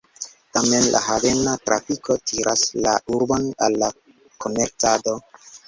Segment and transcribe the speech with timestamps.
[0.55, 3.93] Tamen la havena trafiko tiras la urbon al la
[4.49, 5.19] komercado.